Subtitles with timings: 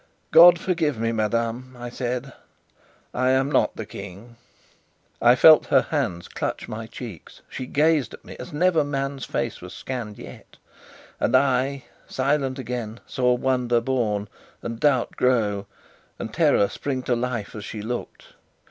[0.31, 2.33] "God forgive me, madame!" I said.
[3.13, 4.35] "I am not the King!"
[5.21, 7.43] I felt her hands clutch my cheeks.
[7.47, 10.57] She gazed at me as never man's face was scanned yet.
[11.19, 14.27] And I, silent again, saw wonder born,
[14.63, 15.67] and doubt grow,
[16.17, 18.33] and terror spring to life as she looked.